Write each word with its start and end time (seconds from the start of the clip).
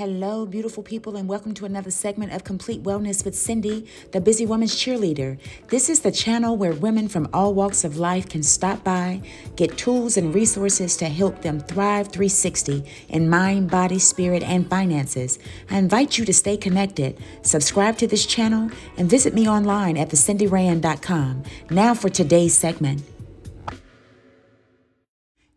Hello, 0.00 0.46
beautiful 0.46 0.82
people, 0.82 1.14
and 1.14 1.28
welcome 1.28 1.52
to 1.52 1.66
another 1.66 1.90
segment 1.90 2.32
of 2.32 2.42
Complete 2.42 2.82
Wellness 2.82 3.22
with 3.22 3.34
Cindy, 3.34 3.86
the 4.12 4.20
Busy 4.22 4.46
Woman's 4.46 4.74
Cheerleader. 4.74 5.38
This 5.68 5.90
is 5.90 6.00
the 6.00 6.10
channel 6.10 6.56
where 6.56 6.72
women 6.72 7.06
from 7.06 7.28
all 7.34 7.52
walks 7.52 7.84
of 7.84 7.98
life 7.98 8.26
can 8.26 8.42
stop 8.42 8.82
by, 8.82 9.20
get 9.56 9.76
tools 9.76 10.16
and 10.16 10.34
resources 10.34 10.96
to 10.96 11.04
help 11.04 11.42
them 11.42 11.60
thrive 11.60 12.06
360 12.06 12.82
in 13.10 13.28
mind, 13.28 13.70
body, 13.70 13.98
spirit, 13.98 14.42
and 14.42 14.70
finances. 14.70 15.38
I 15.70 15.76
invite 15.76 16.16
you 16.16 16.24
to 16.24 16.32
stay 16.32 16.56
connected, 16.56 17.18
subscribe 17.42 17.98
to 17.98 18.06
this 18.06 18.24
channel, 18.24 18.70
and 18.96 19.10
visit 19.10 19.34
me 19.34 19.46
online 19.46 19.98
at 19.98 20.08
thecindyrand.com. 20.08 21.42
Now 21.68 21.92
for 21.92 22.08
today's 22.08 22.56
segment. 22.56 23.02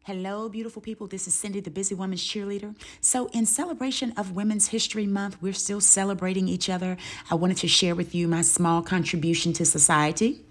Hello, 0.05 0.49
beautiful 0.49 0.81
people. 0.81 1.07
This 1.07 1.29
is 1.29 1.33
Cindy, 1.33 1.61
the 1.61 1.71
Busy 1.71 1.95
Woman's 1.95 2.21
Cheerleader. 2.21 2.75
So, 2.99 3.27
in 3.27 3.45
celebration 3.45 4.11
of 4.17 4.35
Women's 4.35 4.67
History 4.67 5.07
Month, 5.07 5.37
we're 5.39 5.53
still 5.53 5.79
celebrating 5.79 6.49
each 6.49 6.69
other. 6.69 6.97
I 7.31 7.35
wanted 7.35 7.55
to 7.59 7.69
share 7.69 7.95
with 7.95 8.13
you 8.13 8.27
my 8.27 8.41
small 8.41 8.81
contribution 8.81 9.53
to 9.53 9.63
society. 9.63 10.41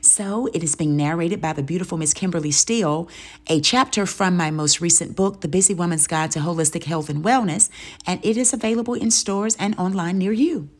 So, 0.00 0.46
it 0.54 0.62
is 0.62 0.76
being 0.76 0.96
narrated 0.96 1.40
by 1.40 1.52
the 1.52 1.64
beautiful 1.64 1.98
Miss 1.98 2.14
Kimberly 2.14 2.52
Steele, 2.52 3.08
a 3.48 3.60
chapter 3.60 4.06
from 4.06 4.36
my 4.36 4.52
most 4.52 4.80
recent 4.80 5.16
book, 5.16 5.40
The 5.40 5.48
Busy 5.48 5.74
Woman's 5.74 6.06
Guide 6.06 6.30
to 6.30 6.38
Holistic 6.38 6.84
Health 6.84 7.08
and 7.08 7.24
Wellness, 7.24 7.70
and 8.06 8.24
it 8.24 8.36
is 8.36 8.52
available 8.52 8.94
in 8.94 9.10
stores 9.10 9.56
and 9.56 9.76
online 9.80 10.16
near 10.18 10.30
you. 10.30 10.70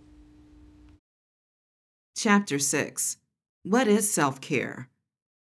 Chapter 2.16 2.60
6 2.60 3.16
What 3.64 3.88
is 3.88 4.12
self 4.12 4.40
care? 4.40 4.90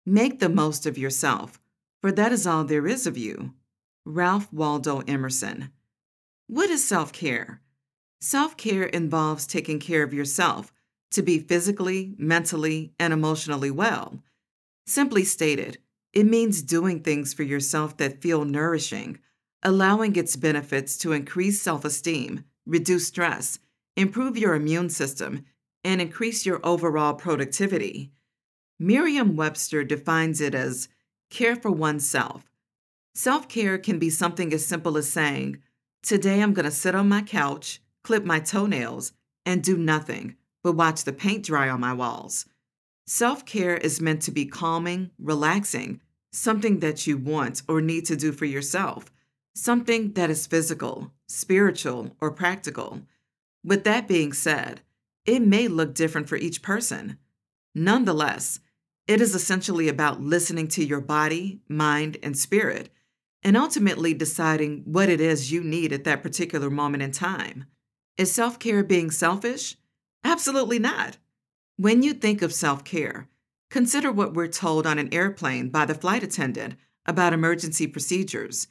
Make 0.04 0.40
the 0.40 0.48
most 0.48 0.86
of 0.86 0.98
yourself 0.98 1.60
for 2.04 2.12
that 2.12 2.32
is 2.32 2.46
all 2.46 2.64
there 2.64 2.86
is 2.86 3.06
of 3.06 3.16
you. 3.16 3.54
Ralph 4.04 4.52
Waldo 4.52 5.00
Emerson. 5.08 5.70
What 6.48 6.68
is 6.68 6.86
self 6.86 7.14
care? 7.14 7.62
Self 8.20 8.58
care 8.58 8.82
involves 8.82 9.46
taking 9.46 9.80
care 9.80 10.02
of 10.02 10.12
yourself 10.12 10.70
to 11.12 11.22
be 11.22 11.38
physically, 11.38 12.14
mentally, 12.18 12.92
and 12.98 13.14
emotionally 13.14 13.70
well. 13.70 14.20
Simply 14.86 15.24
stated, 15.24 15.78
it 16.12 16.26
means 16.26 16.60
doing 16.60 17.00
things 17.00 17.32
for 17.32 17.42
yourself 17.42 17.96
that 17.96 18.20
feel 18.20 18.44
nourishing, 18.44 19.18
allowing 19.62 20.14
its 20.14 20.36
benefits 20.36 20.98
to 20.98 21.12
increase 21.12 21.62
self 21.62 21.86
esteem, 21.86 22.44
reduce 22.66 23.06
stress, 23.08 23.60
improve 23.96 24.36
your 24.36 24.54
immune 24.54 24.90
system, 24.90 25.46
and 25.82 26.02
increase 26.02 26.44
your 26.44 26.60
overall 26.62 27.14
productivity. 27.14 28.12
Merriam 28.78 29.36
Webster 29.36 29.84
defines 29.84 30.42
it 30.42 30.54
as 30.54 30.88
care 31.34 31.56
for 31.56 31.70
oneself. 31.70 32.48
Self 33.14 33.48
care 33.48 33.76
can 33.76 33.98
be 33.98 34.08
something 34.08 34.52
as 34.52 34.64
simple 34.64 34.96
as 34.96 35.08
saying, 35.08 35.58
Today 36.02 36.40
I'm 36.40 36.54
going 36.54 36.64
to 36.64 36.70
sit 36.70 36.94
on 36.94 37.08
my 37.08 37.22
couch, 37.22 37.82
clip 38.02 38.24
my 38.24 38.38
toenails, 38.38 39.12
and 39.44 39.62
do 39.62 39.76
nothing 39.76 40.36
but 40.62 40.72
watch 40.72 41.04
the 41.04 41.12
paint 41.12 41.44
dry 41.44 41.68
on 41.68 41.80
my 41.80 41.92
walls. 41.92 42.46
Self 43.06 43.44
care 43.44 43.76
is 43.76 44.00
meant 44.00 44.22
to 44.22 44.30
be 44.30 44.46
calming, 44.46 45.10
relaxing, 45.18 46.00
something 46.32 46.80
that 46.80 47.06
you 47.06 47.18
want 47.18 47.62
or 47.68 47.80
need 47.80 48.06
to 48.06 48.16
do 48.16 48.32
for 48.32 48.44
yourself, 48.44 49.12
something 49.54 50.12
that 50.12 50.30
is 50.30 50.46
physical, 50.46 51.12
spiritual, 51.28 52.16
or 52.20 52.30
practical. 52.30 53.02
With 53.64 53.84
that 53.84 54.08
being 54.08 54.32
said, 54.32 54.82
it 55.26 55.42
may 55.42 55.68
look 55.68 55.94
different 55.94 56.28
for 56.28 56.36
each 56.36 56.62
person. 56.62 57.18
Nonetheless, 57.74 58.60
it 59.06 59.20
is 59.20 59.34
essentially 59.34 59.88
about 59.88 60.22
listening 60.22 60.68
to 60.68 60.84
your 60.84 61.00
body, 61.00 61.60
mind, 61.68 62.16
and 62.22 62.38
spirit, 62.38 62.88
and 63.42 63.56
ultimately 63.56 64.14
deciding 64.14 64.82
what 64.86 65.10
it 65.10 65.20
is 65.20 65.52
you 65.52 65.62
need 65.62 65.92
at 65.92 66.04
that 66.04 66.22
particular 66.22 66.70
moment 66.70 67.02
in 67.02 67.12
time. 67.12 67.66
Is 68.16 68.32
self 68.32 68.58
care 68.58 68.82
being 68.82 69.10
selfish? 69.10 69.76
Absolutely 70.24 70.78
not. 70.78 71.18
When 71.76 72.02
you 72.02 72.14
think 72.14 72.40
of 72.40 72.52
self 72.54 72.84
care, 72.84 73.28
consider 73.70 74.10
what 74.10 74.32
we're 74.32 74.48
told 74.48 74.86
on 74.86 74.98
an 74.98 75.12
airplane 75.12 75.68
by 75.68 75.84
the 75.84 75.94
flight 75.94 76.22
attendant 76.22 76.76
about 77.04 77.34
emergency 77.34 77.86
procedures. 77.86 78.68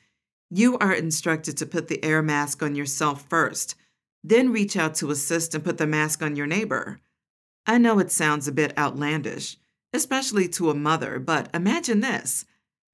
You 0.49 0.77
are 0.79 0.93
instructed 0.93 1.57
to 1.57 1.67
put 1.67 1.87
the 1.87 2.03
air 2.03 2.23
mask 2.23 2.63
on 2.63 2.73
yourself 2.73 3.27
first, 3.29 3.75
then 4.23 4.51
reach 4.51 4.75
out 4.75 4.95
to 4.95 5.11
assist 5.11 5.53
and 5.53 5.63
put 5.63 5.77
the 5.77 5.85
mask 5.85 6.23
on 6.23 6.35
your 6.35 6.47
neighbor. 6.47 6.99
I 7.67 7.77
know 7.77 7.99
it 7.99 8.11
sounds 8.11 8.47
a 8.47 8.51
bit 8.51 8.75
outlandish 8.77 9.57
especially 9.93 10.47
to 10.49 10.69
a 10.69 10.75
mother. 10.75 11.19
But 11.19 11.49
imagine 11.53 12.01
this 12.01 12.45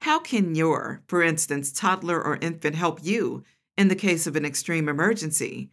how 0.01 0.19
can 0.19 0.55
your, 0.55 1.01
for 1.07 1.21
instance, 1.21 1.71
toddler 1.71 2.21
or 2.21 2.37
infant 2.37 2.75
help 2.75 2.99
you 3.03 3.43
in 3.77 3.87
the 3.87 3.95
case 3.95 4.27
of 4.27 4.35
an 4.35 4.45
extreme 4.45 4.87
emergency? 4.87 5.69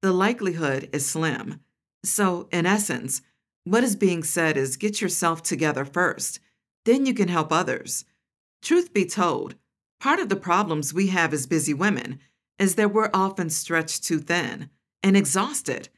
The 0.00 0.12
likelihood 0.12 0.88
is 0.92 1.06
slim. 1.06 1.60
So, 2.04 2.48
in 2.52 2.64
essence, 2.64 3.22
what 3.64 3.84
is 3.84 3.96
being 3.96 4.22
said 4.22 4.56
is 4.56 4.76
get 4.76 5.00
yourself 5.00 5.42
together 5.42 5.84
first, 5.84 6.40
then 6.84 7.04
you 7.04 7.12
can 7.12 7.28
help 7.28 7.52
others. 7.52 8.04
Truth 8.62 8.94
be 8.94 9.04
told, 9.04 9.56
part 10.00 10.20
of 10.20 10.28
the 10.28 10.36
problems 10.36 10.94
we 10.94 11.08
have 11.08 11.34
as 11.34 11.46
busy 11.46 11.74
women 11.74 12.20
is 12.58 12.76
that 12.76 12.92
we're 12.92 13.10
often 13.12 13.50
stretched 13.50 14.04
too 14.04 14.20
thin 14.20 14.70
and 15.02 15.16
exhausted. 15.16 15.88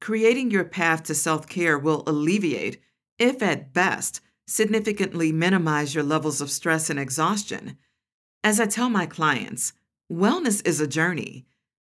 Creating 0.00 0.50
your 0.50 0.64
path 0.64 1.02
to 1.04 1.14
self 1.14 1.48
care 1.48 1.78
will 1.78 2.04
alleviate 2.06 2.80
if 3.18 3.42
at 3.42 3.72
best, 3.72 4.20
significantly 4.46 5.32
minimize 5.32 5.94
your 5.94 6.04
levels 6.04 6.40
of 6.40 6.50
stress 6.50 6.88
and 6.88 6.98
exhaustion. 6.98 7.76
As 8.42 8.60
I 8.60 8.66
tell 8.66 8.88
my 8.88 9.06
clients, 9.06 9.72
wellness 10.10 10.66
is 10.66 10.80
a 10.80 10.86
journey. 10.86 11.44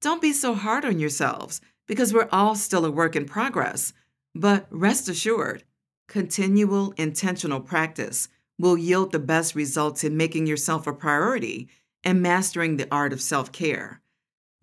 Don't 0.01 0.21
be 0.21 0.31
so 0.31 0.53
hard 0.53 0.85
on 0.85 0.99
yourselves 0.99 1.61
because 1.87 2.13
we're 2.13 2.29
all 2.31 2.55
still 2.55 2.85
a 2.85 2.91
work 2.91 3.15
in 3.15 3.25
progress. 3.25 3.93
But 4.33 4.67
rest 4.69 5.09
assured, 5.09 5.63
continual 6.07 6.93
intentional 6.97 7.61
practice 7.61 8.27
will 8.59 8.77
yield 8.77 9.11
the 9.11 9.19
best 9.19 9.55
results 9.55 10.03
in 10.03 10.17
making 10.17 10.47
yourself 10.47 10.87
a 10.87 10.93
priority 10.93 11.67
and 12.03 12.21
mastering 12.21 12.77
the 12.77 12.87
art 12.91 13.13
of 13.13 13.21
self 13.21 13.51
care. 13.51 14.01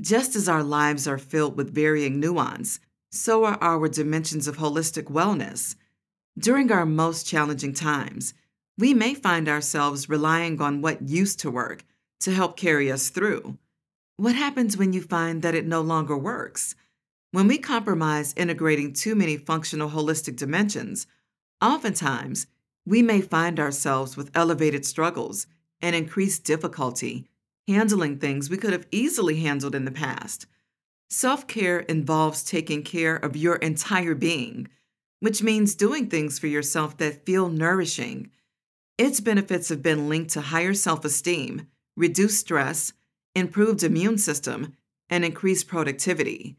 Just 0.01 0.35
as 0.35 0.49
our 0.49 0.63
lives 0.63 1.07
are 1.07 1.19
filled 1.19 1.57
with 1.57 1.75
varying 1.75 2.19
nuance, 2.19 2.81
so 3.11 3.45
are 3.45 3.59
our 3.61 3.89
dimensions 3.89 4.49
of 4.49 4.57
holistic 4.57 5.05
wellness. 5.05 5.77
During 6.39 6.73
our 6.73 6.87
most 6.87 7.27
challenging 7.27 7.75
times, 7.75 8.35
we 8.79 8.95
may 8.95 9.15
find 9.15 9.49
ourselves 9.49 10.09
relying 10.09 10.61
on 10.61 10.81
what 10.81 11.09
used 11.09 11.41
to 11.41 11.51
work 11.51 11.85
to 12.21 12.33
help 12.33 12.57
carry 12.57 12.91
us 12.91 13.11
through. 13.11 13.59
What 14.17 14.35
happens 14.35 14.77
when 14.77 14.93
you 14.93 15.03
find 15.03 15.43
that 15.43 15.55
it 15.55 15.67
no 15.67 15.83
longer 15.83 16.17
works? 16.17 16.75
When 17.33 17.49
we 17.49 17.59
compromise 17.59 18.35
integrating 18.37 18.93
too 18.93 19.15
many 19.15 19.37
functional 19.37 19.91
holistic 19.91 20.37
dimensions, 20.37 21.07
oftentimes 21.61 22.47
we 22.87 23.03
may 23.03 23.21
find 23.21 23.61
ourselves 23.61 24.17
with 24.17 24.31
elevated 24.35 24.87
struggles 24.87 25.47
and 25.81 25.95
increased 25.95 26.45
difficulty 26.45 27.27
handling 27.69 28.19
things 28.19 28.51
we 28.51 28.57
could 28.57 28.73
have 28.73 28.87
easily 28.91 29.41
handled 29.41 29.75
in 29.75 29.85
the 29.85 29.91
past. 29.91 30.47
Self 31.09 31.47
care 31.47 31.81
involves 31.81 32.43
taking 32.43 32.83
care 32.83 33.17
of 33.17 33.37
your 33.37 33.57
entire 33.57 34.15
being 34.15 34.69
which 35.23 35.41
means 35.41 35.77
doing 35.77 36.09
things 36.09 36.41
for 36.41 36.49
yourself 36.49 36.97
that 36.97 37.25
feel 37.25 37.49
nourishing. 37.49 38.29
Its 38.99 39.21
benefits 39.21 39.69
have 39.69 39.81
been 39.81 40.09
linked 40.09 40.33
to 40.33 40.41
higher 40.41 40.75
self 40.75 41.05
esteem, 41.05 41.69
reduced 41.97 42.41
stress, 42.41 42.93
improved 43.33 43.85
immune 43.85 44.19
system, 44.19 44.77
and 45.09 45.25
increased 45.25 45.69
productivity. 45.69 46.57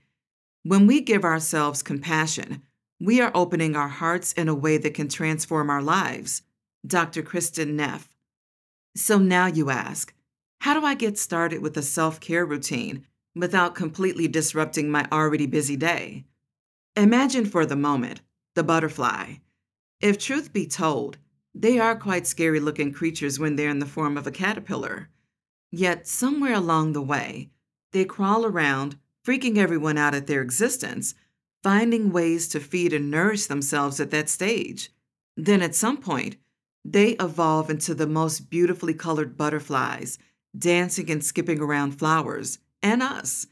When 0.64 0.88
we 0.88 1.02
give 1.02 1.26
ourselves 1.26 1.84
compassion, 1.84 2.62
we 3.02 3.20
are 3.20 3.34
opening 3.36 3.76
our 3.76 3.90
hearts 3.90 4.32
in 4.32 4.48
a 4.48 4.56
way 4.56 4.78
that 4.78 4.94
can 4.94 5.10
transform 5.10 5.70
our 5.70 5.82
lives. 5.82 6.44
Dr. 6.88 7.22
Kristin 7.22 7.74
Neff. 7.74 8.08
So 8.96 9.18
now 9.18 9.48
you 9.48 9.72
ask, 9.72 10.14
how 10.60 10.80
do 10.80 10.86
I 10.86 10.96
get 10.96 11.18
started 11.18 11.62
with 11.62 11.76
a 11.76 11.82
self 11.82 12.22
care 12.22 12.46
routine 12.46 13.06
without 13.36 13.76
completely 13.76 14.30
disrupting 14.30 14.90
my 14.90 15.06
already 15.12 15.48
busy 15.48 15.76
day? 15.76 16.24
Imagine 16.96 17.44
for 17.44 17.66
the 17.66 17.76
moment 17.76 18.22
the 18.56 18.64
butterfly. 18.64 19.36
If 20.00 20.18
truth 20.18 20.54
be 20.54 20.68
told, 20.68 21.18
they 21.56 21.80
are 21.80 21.96
quite 21.96 22.28
scary 22.28 22.60
looking 22.60 22.92
creatures 22.92 23.40
when 23.40 23.56
they're 23.56 23.70
in 23.70 23.80
the 23.80 23.86
form 23.86 24.18
of 24.18 24.28
a 24.28 24.32
caterpillar. 24.32 25.10
Yet, 25.72 26.08
somewhere 26.08 26.54
along 26.54 26.94
the 26.94 27.02
way, 27.02 27.50
they 27.92 28.06
crawl 28.06 28.46
around, 28.46 28.98
freaking 29.26 29.58
everyone 29.58 29.98
out 29.98 30.16
at 30.16 30.28
their 30.28 30.42
existence, 30.42 31.16
finding 31.62 32.12
ways 32.12 32.48
to 32.50 32.60
feed 32.60 32.92
and 32.92 33.10
nourish 33.10 33.46
themselves 33.46 34.00
at 34.00 34.12
that 34.12 34.30
stage. 34.30 34.92
Then, 35.38 35.62
at 35.62 35.76
some 35.76 35.98
point, 35.98 36.36
they 36.84 37.12
evolve 37.12 37.70
into 37.70 37.96
the 37.96 38.08
most 38.08 38.50
beautifully 38.50 38.94
colored 38.94 39.38
butterflies, 39.38 40.20
dancing 40.58 41.10
and 41.10 41.24
skipping 41.24 41.60
around 41.60 41.98
flowers, 41.98 42.60
and 42.82 43.02
us. 43.02 43.48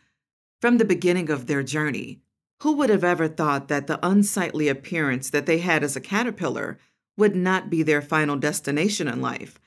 From 0.60 0.78
the 0.78 0.86
beginning 0.86 1.30
of 1.30 1.48
their 1.48 1.64
journey, 1.64 2.20
who 2.62 2.74
would 2.74 2.90
have 2.90 3.04
ever 3.04 3.28
thought 3.28 3.68
that 3.68 3.88
the 3.88 4.00
unsightly 4.06 4.68
appearance 4.68 5.30
that 5.30 5.46
they 5.46 5.60
had 5.60 5.84
as 5.84 5.96
a 5.96 6.02
caterpillar 6.02 6.78
would 7.18 7.36
not 7.36 7.70
be 7.70 7.84
their 7.84 8.02
final 8.02 8.36
destination 8.36 9.08
in 9.08 9.22
life? 9.22 9.60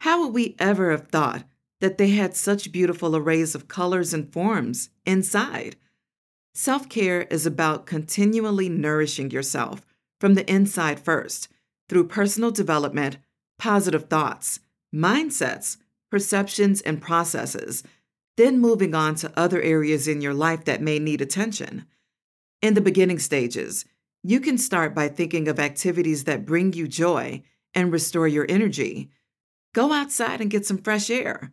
How 0.00 0.24
would 0.24 0.34
we 0.34 0.56
ever 0.58 0.90
have 0.90 1.08
thought 1.08 1.44
that 1.80 1.98
they 1.98 2.10
had 2.10 2.36
such 2.36 2.72
beautiful 2.72 3.16
arrays 3.16 3.54
of 3.54 3.68
colors 3.68 4.14
and 4.14 4.32
forms 4.32 4.90
inside. 5.04 5.76
Self 6.54 6.88
care 6.88 7.22
is 7.22 7.46
about 7.46 7.86
continually 7.86 8.68
nourishing 8.68 9.30
yourself 9.30 9.86
from 10.20 10.34
the 10.34 10.50
inside 10.50 11.00
first 11.00 11.48
through 11.88 12.08
personal 12.08 12.50
development, 12.50 13.16
positive 13.58 14.08
thoughts, 14.08 14.60
mindsets, 14.94 15.78
perceptions, 16.10 16.80
and 16.82 17.00
processes, 17.00 17.82
then 18.36 18.58
moving 18.58 18.94
on 18.94 19.14
to 19.14 19.32
other 19.36 19.60
areas 19.62 20.06
in 20.06 20.20
your 20.20 20.34
life 20.34 20.64
that 20.64 20.82
may 20.82 20.98
need 20.98 21.20
attention. 21.20 21.86
In 22.62 22.74
the 22.74 22.80
beginning 22.80 23.18
stages, 23.18 23.86
you 24.22 24.38
can 24.38 24.58
start 24.58 24.94
by 24.94 25.08
thinking 25.08 25.48
of 25.48 25.58
activities 25.58 26.24
that 26.24 26.44
bring 26.44 26.74
you 26.74 26.86
joy 26.86 27.42
and 27.74 27.90
restore 27.90 28.28
your 28.28 28.44
energy. 28.48 29.10
Go 29.72 29.92
outside 29.92 30.40
and 30.40 30.50
get 30.50 30.66
some 30.66 30.78
fresh 30.78 31.08
air. 31.08 31.52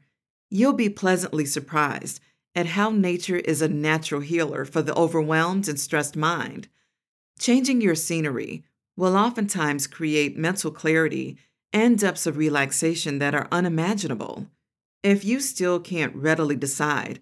You'll 0.49 0.73
be 0.73 0.89
pleasantly 0.89 1.45
surprised 1.45 2.19
at 2.55 2.65
how 2.65 2.89
nature 2.89 3.37
is 3.37 3.61
a 3.61 3.69
natural 3.69 4.21
healer 4.21 4.65
for 4.65 4.81
the 4.81 4.95
overwhelmed 4.95 5.69
and 5.69 5.79
stressed 5.79 6.17
mind. 6.17 6.67
Changing 7.39 7.79
your 7.79 7.95
scenery 7.95 8.63
will 8.97 9.15
oftentimes 9.15 9.87
create 9.87 10.37
mental 10.37 10.71
clarity 10.71 11.37
and 11.71 11.99
depths 11.99 12.25
of 12.25 12.35
relaxation 12.35 13.19
that 13.19 13.35
are 13.35 13.47
unimaginable. 13.51 14.47
If 15.03 15.23
you 15.23 15.39
still 15.39 15.79
can't 15.79 16.15
readily 16.15 16.55
decide, 16.55 17.21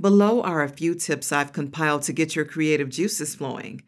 below 0.00 0.42
are 0.42 0.62
a 0.62 0.68
few 0.68 0.94
tips 0.94 1.32
I've 1.32 1.52
compiled 1.52 2.02
to 2.02 2.12
get 2.12 2.36
your 2.36 2.44
creative 2.44 2.88
juices 2.88 3.34
flowing. 3.34 3.82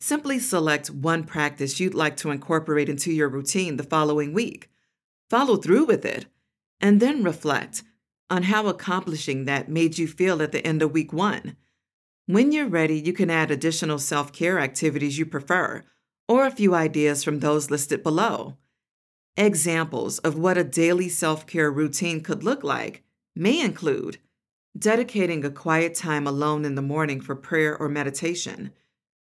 Simply 0.00 0.38
select 0.38 0.90
one 0.90 1.24
practice 1.24 1.78
you'd 1.78 1.94
like 1.94 2.16
to 2.18 2.30
incorporate 2.30 2.88
into 2.88 3.12
your 3.12 3.28
routine 3.28 3.76
the 3.76 3.84
following 3.84 4.32
week. 4.32 4.70
Follow 5.30 5.56
through 5.56 5.84
with 5.84 6.04
it, 6.04 6.26
and 6.80 7.00
then 7.00 7.22
reflect 7.22 7.82
on 8.28 8.44
how 8.44 8.66
accomplishing 8.66 9.44
that 9.44 9.68
made 9.68 9.98
you 9.98 10.08
feel 10.08 10.42
at 10.42 10.52
the 10.52 10.66
end 10.66 10.82
of 10.82 10.92
week 10.92 11.12
one. 11.12 11.56
When 12.26 12.50
you're 12.50 12.68
ready, 12.68 12.98
you 12.98 13.12
can 13.12 13.30
add 13.30 13.50
additional 13.50 13.98
self 13.98 14.32
care 14.32 14.58
activities 14.58 15.18
you 15.18 15.26
prefer, 15.26 15.84
or 16.28 16.46
a 16.46 16.50
few 16.50 16.74
ideas 16.74 17.22
from 17.22 17.40
those 17.40 17.70
listed 17.70 18.02
below. 18.02 18.56
Examples 19.36 20.18
of 20.18 20.38
what 20.38 20.58
a 20.58 20.64
daily 20.64 21.08
self 21.08 21.46
care 21.46 21.70
routine 21.70 22.22
could 22.22 22.42
look 22.42 22.64
like 22.64 23.02
may 23.36 23.60
include 23.60 24.18
dedicating 24.78 25.44
a 25.44 25.50
quiet 25.50 25.94
time 25.94 26.26
alone 26.26 26.64
in 26.64 26.74
the 26.74 26.82
morning 26.82 27.20
for 27.20 27.34
prayer 27.34 27.76
or 27.76 27.88
meditation, 27.88 28.72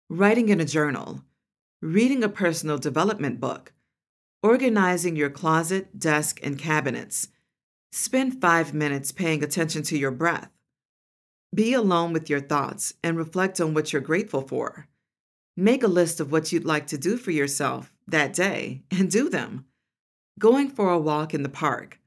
writing 0.09 0.49
in 0.49 0.61
a 0.61 0.65
journal, 0.65 1.25
reading 1.81 2.23
a 2.23 2.29
personal 2.29 2.79
development 2.79 3.41
book, 3.41 3.73
organizing 4.43 5.17
your 5.17 5.31
closet, 5.31 5.99
desk, 5.99 6.41
and 6.43 6.59
cabinets. 6.59 7.29
Spend 7.93 8.41
five 8.41 8.75
minutes 8.75 9.13
paying 9.13 9.43
attention 9.43 9.83
to 9.83 9.99
your 9.99 10.11
breath. 10.11 10.51
Be 11.55 11.73
alone 11.73 12.13
with 12.13 12.29
your 12.29 12.41
thoughts 12.41 12.95
and 13.03 13.17
reflect 13.17 13.61
on 13.61 13.73
what 13.73 13.93
you're 13.93 14.03
grateful 14.03 14.43
for. 14.43 14.87
Make 15.57 15.83
a 15.83 15.89
list 15.89 16.21
of 16.21 16.31
what 16.31 16.53
you'd 16.53 16.67
like 16.67 16.87
to 16.89 16.99
do 16.99 17.17
for 17.17 17.31
yourself 17.31 17.93
that 18.07 18.33
day 18.33 18.83
and 18.91 19.11
do 19.11 19.29
them 19.29 19.65
going 20.39 20.71
for 20.71 20.91
a 20.91 20.99
walk 20.99 21.35
in 21.35 21.43
the 21.43 21.49
park, 21.49 21.99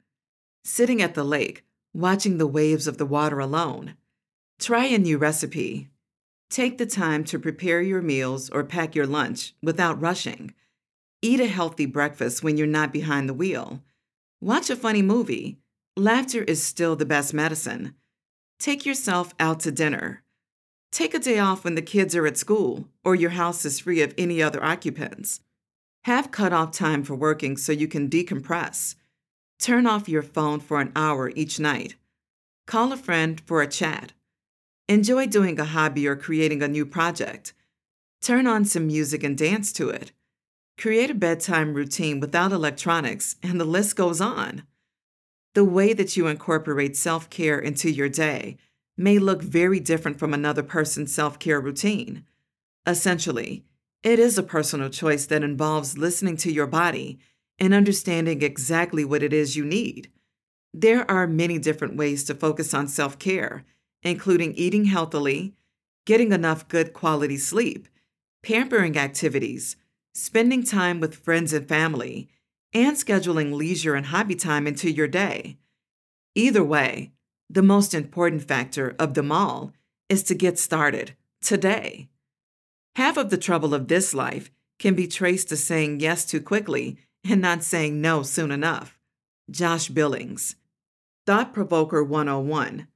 sitting 0.64 1.02
at 1.02 1.16
the 1.16 1.24
lake, 1.24 1.66
watching 1.94 2.38
the 2.38 2.48
waves 2.48 2.88
of 2.88 2.98
the 2.98 3.06
water 3.06 3.40
alone. 3.40 3.96
Try 4.60 4.86
a 4.86 4.98
new 4.98 5.18
recipe. 5.18 5.90
Take 6.50 6.78
the 6.78 6.86
time 6.86 7.24
to 7.26 7.40
prepare 7.40 7.82
your 7.82 8.02
meals 8.02 8.50
or 8.50 8.64
pack 8.64 8.96
your 8.96 9.08
lunch 9.08 9.54
without 9.62 10.02
rushing. 10.02 10.54
Eat 11.22 11.40
a 11.40 11.48
healthy 11.48 11.86
breakfast 11.86 12.44
when 12.44 12.58
you're 12.58 12.68
not 12.68 12.94
behind 12.94 13.30
the 13.30 13.34
wheel. 13.34 13.82
Watch 14.40 14.70
a 14.70 14.76
funny 14.76 15.02
movie. 15.02 15.60
Laughter 15.96 16.44
is 16.44 16.64
still 16.64 16.96
the 16.96 17.06
best 17.06 17.34
medicine. 17.34 17.96
Take 18.60 18.86
yourself 18.86 19.34
out 19.40 19.60
to 19.62 19.72
dinner. 19.72 20.24
Take 20.92 21.14
a 21.14 21.20
day 21.20 21.40
off 21.40 21.64
when 21.64 21.76
the 21.76 21.82
kids 21.82 22.16
are 22.16 22.28
at 22.28 22.38
school 22.38 22.88
or 23.04 23.16
your 23.16 23.30
house 23.32 23.64
is 23.66 23.80
free 23.80 24.02
of 24.02 24.14
any 24.18 24.42
other 24.42 24.64
occupants. 24.64 25.40
Have 26.06 26.32
cut 26.32 26.52
off 26.52 26.72
time 26.72 27.04
for 27.04 27.16
working 27.16 27.56
so 27.56 27.72
you 27.72 27.88
can 27.88 28.10
decompress. 28.10 28.96
Turn 29.62 29.86
off 29.86 30.10
your 30.10 30.24
phone 30.24 30.60
for 30.60 30.82
an 30.82 30.92
hour 30.96 31.32
each 31.36 31.60
night. 31.60 31.94
Call 32.66 32.92
a 32.92 32.98
friend 32.98 33.40
for 33.46 33.62
a 33.62 33.68
chat. 33.68 34.12
Enjoy 34.90 35.28
doing 35.28 35.60
a 35.60 35.66
hobby 35.66 36.08
or 36.08 36.16
creating 36.16 36.64
a 36.64 36.68
new 36.68 36.84
project. 36.84 37.54
Turn 38.24 38.48
on 38.48 38.66
some 38.66 38.88
music 38.88 39.24
and 39.24 39.38
dance 39.38 39.72
to 39.74 39.90
it. 39.90 40.14
Create 40.80 41.12
a 41.12 41.14
bedtime 41.14 41.76
routine 41.76 42.20
without 42.20 42.52
electronics, 42.52 43.36
and 43.44 43.62
the 43.62 43.66
list 43.66 43.96
goes 43.96 44.20
on. 44.20 44.64
The 45.54 45.64
way 45.64 45.94
that 45.94 46.18
you 46.18 46.26
incorporate 46.26 46.98
self 46.98 47.30
care 47.30 47.60
into 47.60 47.92
your 47.92 48.10
day 48.10 48.58
may 48.98 49.20
look 49.20 49.44
very 49.44 49.80
different 49.80 50.18
from 50.18 50.34
another 50.34 50.64
person's 50.64 51.14
self 51.14 51.38
care 51.38 51.62
routine. 51.62 52.26
Essentially, 52.88 53.64
it 54.02 54.18
is 54.18 54.40
a 54.40 54.44
personal 54.44 54.90
choice 54.90 55.28
that 55.28 55.44
involves 55.44 56.00
listening 56.00 56.36
to 56.38 56.52
your 56.52 56.66
body 56.66 57.20
and 57.62 57.76
understanding 57.76 58.42
exactly 58.42 59.06
what 59.06 59.22
it 59.22 59.32
is 59.32 59.56
you 59.56 59.64
need. 59.64 60.12
There 60.74 61.10
are 61.10 61.28
many 61.28 61.60
different 61.60 61.96
ways 61.96 62.24
to 62.24 62.34
focus 62.34 62.74
on 62.74 62.88
self 62.88 63.20
care, 63.20 63.64
including 64.02 64.56
eating 64.56 64.86
healthily, 64.86 65.54
getting 66.08 66.32
enough 66.32 66.68
good 66.68 66.92
quality 66.92 67.38
sleep, 67.38 67.88
pampering 68.42 68.98
activities, 68.98 69.76
spending 70.16 70.64
time 70.64 71.00
with 71.00 71.16
friends 71.16 71.54
and 71.54 71.70
family, 71.70 72.30
and 72.74 72.98
scheduling 72.98 73.54
leisure 73.54 73.94
and 73.94 74.08
hobby 74.08 74.36
time 74.36 74.66
into 74.66 74.90
your 74.90 75.08
day. 75.08 75.60
Either 76.34 76.64
way, 76.64 77.12
the 77.48 77.62
most 77.62 77.94
important 77.94 78.42
factor 78.42 78.96
of 78.98 79.14
them 79.14 79.32
all 79.32 79.72
is 80.10 80.24
to 80.24 80.34
get 80.34 80.58
started 80.58 81.16
today. 81.44 82.10
Half 82.96 83.18
of 83.18 83.30
the 83.30 83.38
trouble 83.38 83.76
of 83.76 83.88
this 83.88 84.16
life 84.16 84.50
can 84.80 84.96
be 84.96 85.08
traced 85.08 85.50
to 85.50 85.58
saying 85.58 86.00
yes 86.00 86.26
too 86.26 86.42
quickly 86.42 86.98
and 87.24 87.42
not 87.42 87.64
saying 87.64 88.02
no 88.02 88.24
soon 88.24 88.52
enough. 88.52 88.98
Josh 89.50 89.90
Billings. 89.90 90.56
Thought 91.26 91.54
Provoker 91.54 92.04
101 92.04 92.88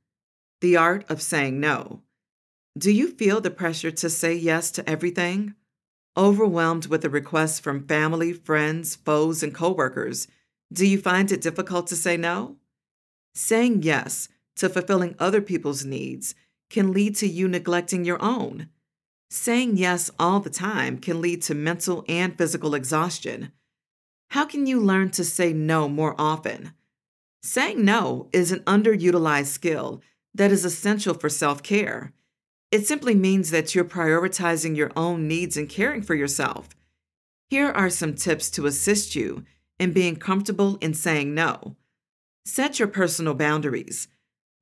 The 0.61 0.77
Art 0.77 1.05
of 1.09 1.21
Saying 1.21 1.59
No. 1.59 2.01
Do 2.77 2.91
you 2.91 3.11
feel 3.11 3.39
the 3.39 3.51
pressure 3.51 3.91
to 3.91 4.09
say 4.09 4.33
yes 4.33 4.71
to 4.71 4.89
everything? 4.89 5.53
Overwhelmed 6.17 6.87
with 6.87 7.01
the 7.01 7.09
requests 7.09 7.59
from 7.59 7.87
family, 7.87 8.33
friends, 8.33 8.95
foes, 8.95 9.43
and 9.43 9.53
coworkers, 9.53 10.27
do 10.73 10.85
you 10.85 10.97
find 10.97 11.31
it 11.31 11.41
difficult 11.41 11.87
to 11.87 11.95
say 11.95 12.17
no? 12.17 12.57
Saying 13.33 13.83
yes 13.83 14.29
to 14.55 14.69
fulfilling 14.69 15.15
other 15.19 15.41
people's 15.41 15.85
needs 15.85 16.35
can 16.69 16.91
lead 16.91 17.15
to 17.17 17.27
you 17.27 17.47
neglecting 17.47 18.05
your 18.05 18.21
own. 18.21 18.69
Saying 19.29 19.77
yes 19.77 20.09
all 20.17 20.39
the 20.39 20.49
time 20.49 20.97
can 20.97 21.21
lead 21.21 21.41
to 21.43 21.53
mental 21.53 22.03
and 22.07 22.37
physical 22.37 22.73
exhaustion. 22.73 23.51
How 24.29 24.45
can 24.45 24.67
you 24.67 24.79
learn 24.79 25.11
to 25.11 25.23
say 25.23 25.53
no 25.53 25.87
more 25.87 26.15
often? 26.17 26.73
Saying 27.41 27.85
no 27.85 28.29
is 28.33 28.51
an 28.51 28.61
underutilized 28.61 29.47
skill 29.47 30.01
that 30.33 30.51
is 30.51 30.65
essential 30.65 31.13
for 31.13 31.29
self 31.29 31.63
care. 31.63 32.13
It 32.71 32.85
simply 32.85 33.15
means 33.15 33.51
that 33.51 33.73
you're 33.73 33.85
prioritizing 33.85 34.75
your 34.75 34.91
own 34.95 35.27
needs 35.27 35.55
and 35.55 35.69
caring 35.69 36.01
for 36.01 36.15
yourself. 36.15 36.69
Here 37.49 37.69
are 37.69 37.89
some 37.89 38.15
tips 38.15 38.49
to 38.51 38.65
assist 38.65 39.15
you 39.15 39.45
in 39.79 39.93
being 39.93 40.15
comfortable 40.15 40.77
in 40.81 40.93
saying 40.93 41.33
no. 41.33 41.75
Set 42.43 42.79
your 42.79 42.87
personal 42.87 43.33
boundaries. 43.33 44.07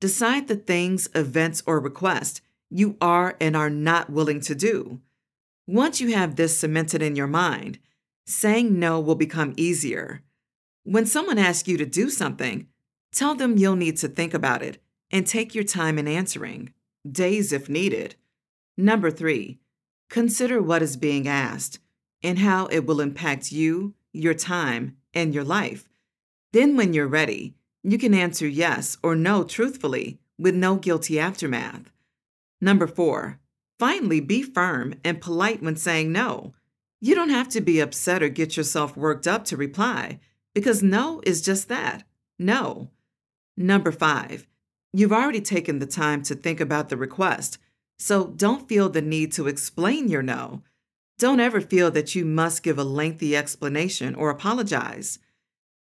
Decide 0.00 0.48
the 0.48 0.56
things, 0.56 1.08
events, 1.14 1.62
or 1.66 1.80
requests 1.80 2.40
you 2.70 2.96
are 3.00 3.36
and 3.40 3.56
are 3.56 3.70
not 3.70 4.10
willing 4.10 4.40
to 4.40 4.54
do. 4.54 5.00
Once 5.66 6.00
you 6.00 6.14
have 6.14 6.36
this 6.36 6.58
cemented 6.58 7.02
in 7.02 7.16
your 7.16 7.26
mind, 7.26 7.78
saying 8.26 8.78
no 8.78 9.00
will 9.00 9.14
become 9.14 9.54
easier. 9.56 10.22
When 10.84 11.06
someone 11.06 11.38
asks 11.38 11.68
you 11.68 11.76
to 11.78 11.86
do 11.86 12.10
something, 12.10 12.68
tell 13.12 13.34
them 13.34 13.56
you'll 13.56 13.76
need 13.76 13.96
to 13.98 14.08
think 14.08 14.34
about 14.34 14.62
it 14.62 14.82
and 15.10 15.26
take 15.26 15.54
your 15.54 15.64
time 15.64 15.98
in 15.98 16.08
answering, 16.08 16.72
days 17.10 17.52
if 17.52 17.68
needed. 17.68 18.16
Number 18.76 19.10
three, 19.10 19.60
consider 20.10 20.60
what 20.60 20.82
is 20.82 20.96
being 20.96 21.28
asked 21.28 21.78
and 22.22 22.38
how 22.38 22.66
it 22.66 22.86
will 22.86 23.00
impact 23.00 23.52
you, 23.52 23.94
your 24.12 24.34
time, 24.34 24.96
and 25.12 25.34
your 25.34 25.44
life. 25.44 25.88
Then, 26.52 26.76
when 26.76 26.92
you're 26.92 27.06
ready, 27.06 27.54
you 27.82 27.98
can 27.98 28.14
answer 28.14 28.46
yes 28.46 28.96
or 29.02 29.14
no 29.14 29.44
truthfully 29.44 30.18
with 30.38 30.54
no 30.54 30.76
guilty 30.76 31.20
aftermath. 31.20 31.90
Number 32.60 32.86
four, 32.86 33.38
finally 33.78 34.20
be 34.20 34.42
firm 34.42 34.94
and 35.04 35.20
polite 35.20 35.62
when 35.62 35.76
saying 35.76 36.10
no. 36.10 36.54
You 37.04 37.14
don't 37.14 37.28
have 37.28 37.50
to 37.50 37.60
be 37.60 37.80
upset 37.80 38.22
or 38.22 38.30
get 38.30 38.56
yourself 38.56 38.96
worked 38.96 39.26
up 39.26 39.44
to 39.44 39.58
reply, 39.58 40.20
because 40.54 40.82
no 40.82 41.20
is 41.26 41.42
just 41.42 41.68
that 41.68 42.04
no. 42.38 42.92
Number 43.58 43.92
five, 43.92 44.46
you've 44.90 45.12
already 45.12 45.42
taken 45.42 45.80
the 45.80 45.86
time 45.86 46.22
to 46.22 46.34
think 46.34 46.60
about 46.60 46.88
the 46.88 46.96
request, 46.96 47.58
so 47.98 48.28
don't 48.28 48.66
feel 48.66 48.88
the 48.88 49.02
need 49.02 49.32
to 49.32 49.48
explain 49.48 50.08
your 50.08 50.22
no. 50.22 50.62
Don't 51.18 51.40
ever 51.40 51.60
feel 51.60 51.90
that 51.90 52.14
you 52.14 52.24
must 52.24 52.62
give 52.62 52.78
a 52.78 52.84
lengthy 52.84 53.36
explanation 53.36 54.14
or 54.14 54.30
apologize. 54.30 55.18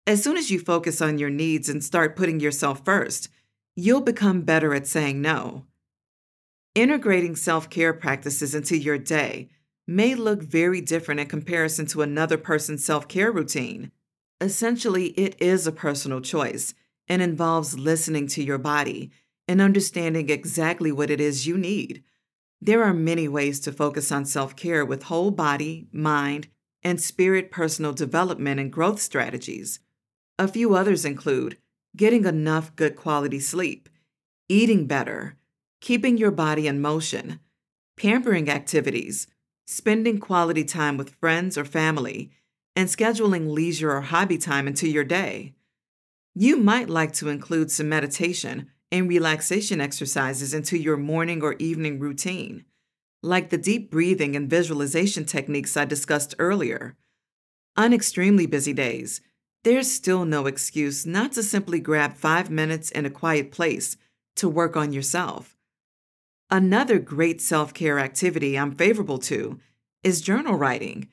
As 0.06 0.24
soon 0.24 0.38
as 0.38 0.50
you 0.50 0.58
focus 0.58 1.02
on 1.02 1.18
your 1.18 1.28
needs 1.28 1.68
and 1.68 1.84
start 1.84 2.16
putting 2.16 2.40
yourself 2.40 2.82
first, 2.82 3.28
you'll 3.76 4.00
become 4.00 4.40
better 4.40 4.72
at 4.72 4.86
saying 4.86 5.20
no. 5.20 5.66
Integrating 6.74 7.36
self 7.36 7.68
care 7.68 7.92
practices 7.92 8.54
into 8.54 8.78
your 8.78 8.96
day 8.96 9.50
may 9.90 10.14
look 10.14 10.40
very 10.40 10.80
different 10.80 11.20
in 11.20 11.26
comparison 11.26 11.84
to 11.84 12.00
another 12.00 12.38
person's 12.38 12.84
self 12.84 13.08
care 13.08 13.32
routine. 13.32 13.90
Essentially, 14.40 15.06
it 15.08 15.34
is 15.42 15.66
a 15.66 15.72
personal 15.72 16.20
choice 16.20 16.74
and 17.08 17.20
involves 17.20 17.76
listening 17.76 18.28
to 18.28 18.42
your 18.42 18.56
body 18.56 19.10
and 19.48 19.60
understanding 19.60 20.30
exactly 20.30 20.92
what 20.92 21.10
it 21.10 21.20
is 21.20 21.44
you 21.46 21.58
need. 21.58 22.04
There 22.60 22.84
are 22.84 22.94
many 22.94 23.26
ways 23.26 23.58
to 23.60 23.72
focus 23.72 24.12
on 24.12 24.24
self 24.24 24.54
care 24.54 24.84
with 24.84 25.04
whole 25.04 25.32
body, 25.32 25.88
mind, 25.90 26.46
and 26.84 27.00
spirit 27.00 27.50
personal 27.50 27.92
development 27.92 28.60
and 28.60 28.72
growth 28.72 29.00
strategies. 29.00 29.80
A 30.38 30.46
few 30.46 30.76
others 30.76 31.04
include 31.04 31.58
getting 31.96 32.26
enough 32.26 32.76
good 32.76 32.94
quality 32.94 33.40
sleep, 33.40 33.88
eating 34.48 34.86
better, 34.86 35.36
keeping 35.80 36.16
your 36.16 36.30
body 36.30 36.68
in 36.68 36.80
motion, 36.80 37.40
pampering 37.96 38.48
activities, 38.48 39.26
spending 39.70 40.18
quality 40.18 40.64
time 40.64 40.96
with 40.96 41.14
friends 41.20 41.56
or 41.56 41.64
family, 41.64 42.28
and 42.74 42.88
scheduling 42.88 43.52
leisure 43.52 43.92
or 43.92 44.00
hobby 44.00 44.36
time 44.36 44.66
into 44.66 44.88
your 44.88 45.04
day. 45.04 45.54
You 46.34 46.56
might 46.56 46.90
like 46.90 47.12
to 47.14 47.28
include 47.28 47.70
some 47.70 47.88
meditation 47.88 48.68
and 48.90 49.08
relaxation 49.08 49.80
exercises 49.80 50.52
into 50.52 50.76
your 50.76 50.96
morning 50.96 51.40
or 51.40 51.54
evening 51.60 52.00
routine, 52.00 52.64
like 53.22 53.50
the 53.50 53.58
deep 53.58 53.92
breathing 53.92 54.34
and 54.34 54.50
visualization 54.50 55.24
techniques 55.24 55.76
I 55.76 55.84
discussed 55.84 56.34
earlier. 56.40 56.96
On 57.76 57.92
extremely 57.92 58.46
busy 58.46 58.72
days, 58.72 59.20
there's 59.62 59.90
still 59.90 60.24
no 60.24 60.46
excuse 60.46 61.06
not 61.06 61.30
to 61.32 61.44
simply 61.44 61.78
grab 61.78 62.14
five 62.14 62.50
minutes 62.50 62.90
in 62.90 63.06
a 63.06 63.10
quiet 63.10 63.52
place 63.52 63.96
to 64.34 64.48
work 64.48 64.76
on 64.76 64.92
yourself. 64.92 65.56
Another 66.52 66.98
great 66.98 67.40
self 67.40 67.72
care 67.72 68.00
activity 68.00 68.58
I'm 68.58 68.74
favorable 68.74 69.18
to 69.18 69.60
is 70.02 70.20
journal 70.20 70.56
writing. 70.56 71.08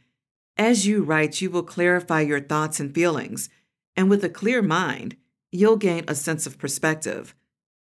As 0.58 0.88
you 0.88 1.04
write, 1.04 1.42
you 1.42 1.52
will 1.52 1.62
clarify 1.62 2.22
your 2.22 2.40
thoughts 2.40 2.80
and 2.80 2.94
feelings, 2.94 3.50
and 3.96 4.10
with 4.10 4.24
a 4.24 4.30
clear 4.30 4.64
mind, 4.64 5.16
you'll 5.52 5.78
gain 5.78 6.06
a 6.08 6.16
sense 6.16 6.48
of 6.48 6.58
perspective. 6.58 7.36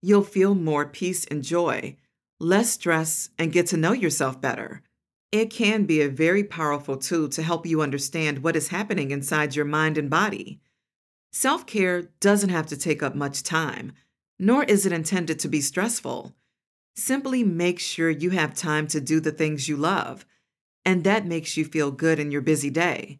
You'll 0.00 0.24
feel 0.24 0.54
more 0.54 0.86
peace 0.86 1.26
and 1.26 1.44
joy, 1.44 1.96
less 2.40 2.70
stress, 2.70 3.28
and 3.38 3.52
get 3.52 3.66
to 3.68 3.76
know 3.76 3.92
yourself 3.92 4.40
better. 4.40 4.82
It 5.30 5.50
can 5.50 5.84
be 5.84 6.00
a 6.00 6.08
very 6.08 6.44
powerful 6.44 6.96
tool 6.96 7.28
to 7.30 7.42
help 7.42 7.66
you 7.66 7.82
understand 7.82 8.42
what 8.42 8.56
is 8.56 8.68
happening 8.68 9.10
inside 9.10 9.54
your 9.54 9.66
mind 9.66 9.98
and 9.98 10.08
body. 10.08 10.58
Self 11.32 11.66
care 11.66 12.02
doesn't 12.20 12.48
have 12.48 12.66
to 12.68 12.78
take 12.78 13.02
up 13.02 13.14
much 13.14 13.42
time, 13.42 13.92
nor 14.38 14.64
is 14.64 14.86
it 14.86 14.92
intended 14.92 15.38
to 15.40 15.48
be 15.48 15.60
stressful. 15.60 16.34
Simply 16.94 17.42
make 17.42 17.78
sure 17.78 18.10
you 18.10 18.30
have 18.30 18.54
time 18.54 18.86
to 18.88 19.00
do 19.00 19.20
the 19.20 19.32
things 19.32 19.68
you 19.68 19.76
love, 19.76 20.26
and 20.84 21.04
that 21.04 21.26
makes 21.26 21.56
you 21.56 21.64
feel 21.64 21.90
good 21.90 22.18
in 22.18 22.30
your 22.30 22.42
busy 22.42 22.70
day. 22.70 23.18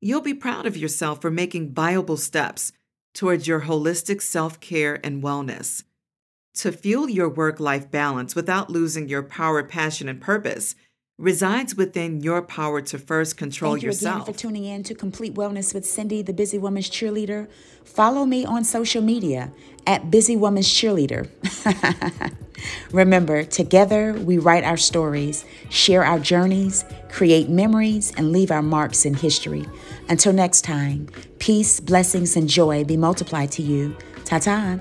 You'll 0.00 0.20
be 0.20 0.34
proud 0.34 0.66
of 0.66 0.76
yourself 0.76 1.22
for 1.22 1.30
making 1.30 1.72
viable 1.72 2.16
steps 2.16 2.72
towards 3.14 3.46
your 3.46 3.62
holistic 3.62 4.20
self 4.20 4.60
care 4.60 5.00
and 5.04 5.22
wellness. 5.22 5.84
To 6.54 6.72
fuel 6.72 7.08
your 7.08 7.28
work 7.28 7.58
life 7.58 7.90
balance 7.90 8.34
without 8.34 8.70
losing 8.70 9.08
your 9.08 9.22
power, 9.22 9.62
passion, 9.62 10.08
and 10.08 10.20
purpose, 10.20 10.74
resides 11.18 11.76
within 11.76 12.20
your 12.20 12.42
power 12.42 12.80
to 12.80 12.98
first 12.98 13.36
control 13.36 13.76
yourself. 13.76 13.82
Thank 13.82 13.82
you 13.82 13.88
yourself. 13.88 14.22
again 14.22 14.34
for 14.34 14.40
tuning 14.40 14.64
in 14.64 14.82
to 14.84 14.94
Complete 14.94 15.34
Wellness 15.34 15.72
with 15.72 15.86
Cindy, 15.86 16.22
the 16.22 16.32
Busy 16.32 16.58
Woman's 16.58 16.90
Cheerleader. 16.90 17.48
Follow 17.84 18.24
me 18.24 18.44
on 18.44 18.64
social 18.64 19.02
media 19.02 19.52
at 19.86 20.10
Busy 20.10 20.36
Woman's 20.36 20.68
Cheerleader. 20.68 21.28
Remember, 22.92 23.44
together 23.44 24.14
we 24.14 24.38
write 24.38 24.64
our 24.64 24.76
stories, 24.76 25.44
share 25.70 26.04
our 26.04 26.18
journeys, 26.18 26.84
create 27.10 27.48
memories, 27.48 28.12
and 28.16 28.32
leave 28.32 28.50
our 28.50 28.62
marks 28.62 29.04
in 29.04 29.14
history. 29.14 29.66
Until 30.08 30.32
next 30.32 30.62
time, 30.62 31.08
peace, 31.38 31.78
blessings, 31.78 32.36
and 32.36 32.48
joy 32.48 32.84
be 32.84 32.96
multiplied 32.96 33.52
to 33.52 33.62
you. 33.62 33.96
Ta 34.24 34.38
ta. 34.38 34.80